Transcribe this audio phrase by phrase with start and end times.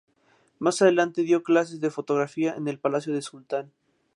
[0.57, 3.71] Más adelante, dió clases de fotografía en el palacio del sultán.